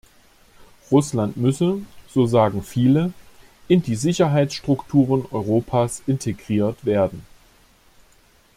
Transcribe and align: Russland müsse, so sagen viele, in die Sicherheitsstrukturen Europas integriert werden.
Russland 0.89 1.37
müsse, 1.37 1.77
so 2.11 2.25
sagen 2.25 2.63
viele, 2.63 3.13
in 3.67 3.83
die 3.83 3.93
Sicherheitsstrukturen 3.93 5.27
Europas 5.29 6.01
integriert 6.07 6.83
werden. 6.87 7.23